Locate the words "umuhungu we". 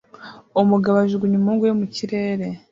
1.37-1.73